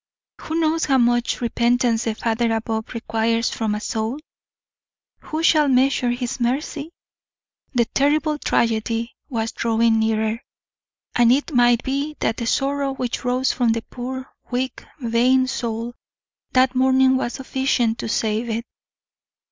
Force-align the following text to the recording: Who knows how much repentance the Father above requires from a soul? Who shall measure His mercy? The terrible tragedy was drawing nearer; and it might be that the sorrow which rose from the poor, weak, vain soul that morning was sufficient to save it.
Who 0.41 0.55
knows 0.59 0.85
how 0.85 0.97
much 0.97 1.41
repentance 1.41 2.05
the 2.05 2.15
Father 2.15 2.51
above 2.55 2.91
requires 2.95 3.51
from 3.51 3.75
a 3.75 3.79
soul? 3.79 4.17
Who 5.25 5.43
shall 5.43 5.67
measure 5.67 6.09
His 6.09 6.39
mercy? 6.39 6.89
The 7.75 7.85
terrible 7.85 8.39
tragedy 8.39 9.13
was 9.29 9.51
drawing 9.51 9.99
nearer; 9.99 10.41
and 11.15 11.31
it 11.31 11.53
might 11.53 11.83
be 11.83 12.17
that 12.19 12.37
the 12.37 12.47
sorrow 12.47 12.95
which 12.95 13.23
rose 13.23 13.51
from 13.51 13.73
the 13.73 13.83
poor, 13.91 14.25
weak, 14.49 14.83
vain 14.99 15.45
soul 15.45 15.93
that 16.53 16.73
morning 16.73 17.15
was 17.15 17.33
sufficient 17.33 17.99
to 17.99 18.09
save 18.09 18.49
it. 18.49 18.65